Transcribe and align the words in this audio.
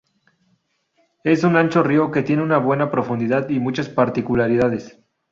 Es 1.23 1.43
un 1.43 1.55
ancho 1.57 1.83
río 1.83 2.09
que 2.09 2.23
tiene 2.23 2.41
una 2.41 2.57
buena 2.57 2.89
profundidad 2.89 3.47
y 3.49 3.59
muchas 3.59 3.87
particularidades. 3.87 4.97